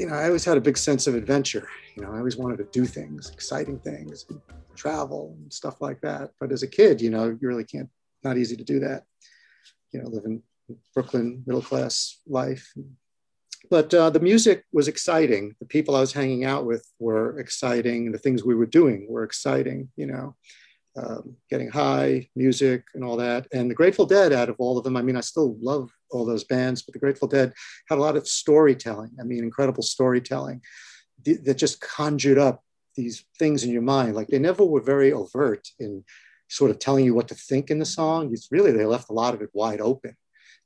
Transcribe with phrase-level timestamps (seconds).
[0.00, 1.68] you know, I always had a big sense of adventure.
[1.94, 4.40] You know, I always wanted to do things, exciting things, and
[4.74, 6.30] travel and stuff like that.
[6.40, 7.90] But as a kid, you know, you really can't,
[8.24, 9.04] not easy to do that.
[9.92, 10.42] You know, living
[10.94, 12.72] Brooklyn middle class life.
[13.68, 15.54] But uh, the music was exciting.
[15.60, 18.10] The people I was hanging out with were exciting.
[18.10, 20.34] The things we were doing were exciting, you know
[21.02, 23.46] um, getting high, music, and all that.
[23.52, 26.26] And the Grateful Dead, out of all of them, I mean, I still love all
[26.26, 27.52] those bands, but the Grateful Dead
[27.88, 29.12] had a lot of storytelling.
[29.20, 30.62] I mean, incredible storytelling
[31.24, 32.62] that just conjured up
[32.96, 34.14] these things in your mind.
[34.14, 36.04] Like they never were very overt in
[36.48, 38.30] sort of telling you what to think in the song.
[38.32, 40.16] It's really, they left a lot of it wide open,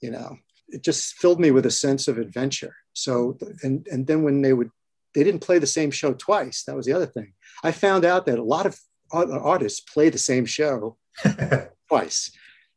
[0.00, 0.36] you know.
[0.68, 2.76] It just filled me with a sense of adventure.
[2.92, 4.70] So, and, and then when they would,
[5.14, 6.64] they didn't play the same show twice.
[6.64, 7.32] That was the other thing.
[7.64, 8.78] I found out that a lot of
[9.12, 10.96] artists play the same show
[11.88, 12.30] twice.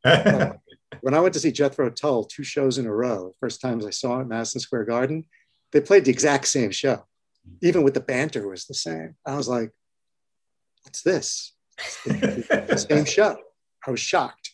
[0.04, 0.54] uh,
[1.02, 3.92] when I went to see Jethro Tull two shows in a row, first times I
[3.92, 5.26] saw it at Madison Square Garden,
[5.72, 7.06] they played the exact same show.
[7.62, 9.16] Even with the banter was the same.
[9.26, 9.72] I was like,
[10.84, 11.54] what's this?
[12.06, 13.38] the, same show.
[13.88, 14.52] I was shocked.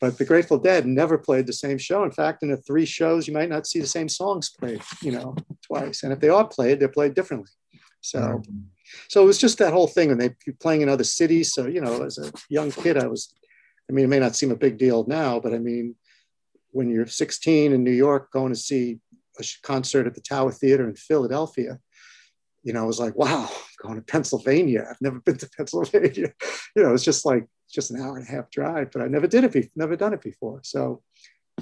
[0.00, 2.04] but the Grateful Dead never played the same show.
[2.04, 5.12] In fact, in the three shows, you might not see the same songs played, you
[5.12, 5.34] know,
[5.66, 6.02] twice.
[6.02, 7.50] And if they are played, they're played differently.
[8.00, 8.58] So mm-hmm.
[9.08, 11.54] So it was just that whole thing, and they playing in other cities.
[11.54, 13.32] So you know, as a young kid, I was.
[13.88, 15.94] I mean, it may not seem a big deal now, but I mean,
[16.72, 18.98] when you're 16 in New York, going to see
[19.38, 21.78] a concert at the Tower Theater in Philadelphia,
[22.66, 23.48] you know, I was like, wow,
[23.80, 24.86] going to Pennsylvania.
[24.90, 26.32] I've never been to Pennsylvania.
[26.74, 29.26] You know, it's just like just an hour and a half drive, but I never
[29.26, 30.60] did it, be- never done it before.
[30.64, 31.02] So,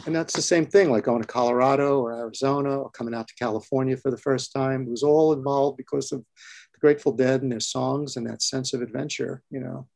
[0.07, 3.35] and that's the same thing, like going to Colorado or Arizona or coming out to
[3.35, 4.83] California for the first time.
[4.83, 8.73] It was all involved because of the Grateful Dead and their songs and that sense
[8.75, 9.87] of adventure, you know,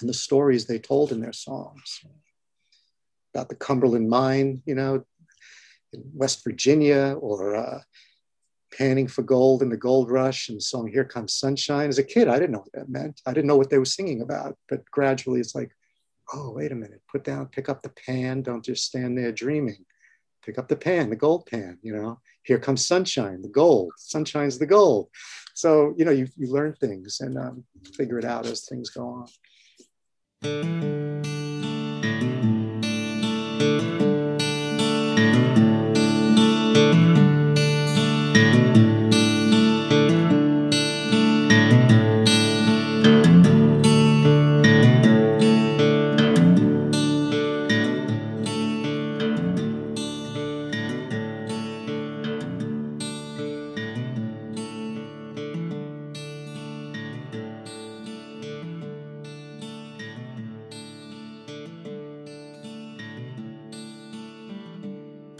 [0.00, 2.00] and the stories they told in their songs
[3.34, 5.04] about the Cumberland mine, you know,
[5.92, 7.80] in West Virginia, or uh,
[8.76, 11.88] panning for gold in the gold rush and the song Here Comes Sunshine.
[11.88, 13.20] As a kid, I didn't know what that meant.
[13.26, 15.72] I didn't know what they were singing about, but gradually it's like,
[16.32, 19.84] oh, wait a minute, put down, pick up the pan, don't just stand there dreaming.
[20.44, 22.20] Pick up the pan, the gold pan, you know.
[22.42, 23.92] Here comes sunshine, the gold.
[23.96, 25.10] Sunshine's the gold
[25.58, 27.64] so you know you, you learn things and um,
[27.96, 29.26] figure it out as things go
[30.42, 30.97] on